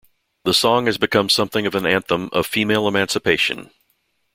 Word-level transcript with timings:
The 0.45 0.53
song 0.55 0.87
has 0.87 0.97
become 0.97 1.29
something 1.29 1.67
of 1.67 1.75
an 1.75 1.85
anthem 1.85 2.31
of 2.33 2.47
female 2.47 2.87
emancipation. 2.87 3.69